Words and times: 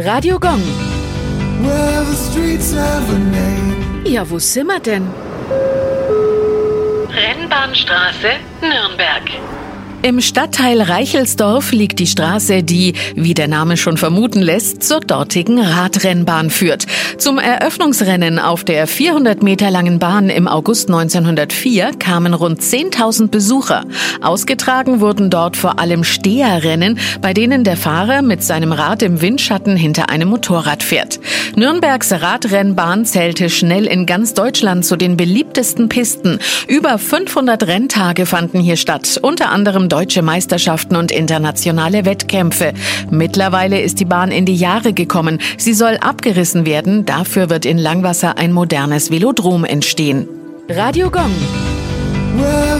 Radio 0.00 0.38
Gong. 0.38 0.62
Ja, 4.04 4.30
wo 4.30 4.38
sind 4.38 4.68
wir 4.68 4.78
denn? 4.78 5.08
Rennbahnstraße, 7.10 8.38
Nürnberg. 8.60 9.24
Im 10.00 10.20
Stadtteil 10.20 10.80
Reichelsdorf 10.80 11.72
liegt 11.72 11.98
die 11.98 12.06
Straße, 12.06 12.62
die, 12.62 12.92
wie 13.16 13.34
der 13.34 13.48
Name 13.48 13.76
schon 13.76 13.96
vermuten 13.96 14.40
lässt, 14.40 14.84
zur 14.84 15.00
dortigen 15.00 15.58
Radrennbahn 15.58 16.50
führt. 16.50 16.86
Zum 17.18 17.38
Eröffnungsrennen 17.38 18.38
auf 18.38 18.62
der 18.62 18.86
400 18.86 19.42
Meter 19.42 19.72
langen 19.72 19.98
Bahn 19.98 20.30
im 20.30 20.46
August 20.46 20.88
1904 20.88 21.94
kamen 21.98 22.32
rund 22.32 22.60
10.000 22.60 23.26
Besucher. 23.26 23.86
Ausgetragen 24.22 25.00
wurden 25.00 25.30
dort 25.30 25.56
vor 25.56 25.80
allem 25.80 26.04
Steherrennen, 26.04 27.00
bei 27.20 27.34
denen 27.34 27.64
der 27.64 27.76
Fahrer 27.76 28.22
mit 28.22 28.44
seinem 28.44 28.70
Rad 28.70 29.02
im 29.02 29.20
Windschatten 29.20 29.76
hinter 29.76 30.10
einem 30.10 30.28
Motorrad 30.28 30.84
fährt. 30.84 31.18
Nürnbergs 31.56 32.12
Radrennbahn 32.12 33.04
zählte 33.04 33.50
schnell 33.50 33.86
in 33.86 34.06
ganz 34.06 34.32
Deutschland 34.32 34.84
zu 34.84 34.94
den 34.94 35.16
beliebtesten 35.16 35.88
Pisten. 35.88 36.38
Über 36.68 36.98
500 36.98 37.66
Renntage 37.66 38.26
fanden 38.26 38.60
hier 38.60 38.76
statt, 38.76 39.18
unter 39.20 39.50
anderem 39.50 39.87
deutsche 39.88 40.22
Meisterschaften 40.22 40.96
und 40.96 41.10
internationale 41.10 42.04
Wettkämpfe. 42.04 42.72
Mittlerweile 43.10 43.80
ist 43.80 44.00
die 44.00 44.04
Bahn 44.04 44.30
in 44.30 44.44
die 44.44 44.56
Jahre 44.56 44.92
gekommen. 44.92 45.38
Sie 45.56 45.74
soll 45.74 45.96
abgerissen 45.98 46.66
werden. 46.66 47.04
Dafür 47.04 47.50
wird 47.50 47.64
in 47.66 47.78
Langwasser 47.78 48.38
ein 48.38 48.52
modernes 48.52 49.10
Velodrom 49.10 49.64
entstehen. 49.64 50.28
Radio 50.68 51.10
Gong. 51.10 51.32
Well, 52.36 52.78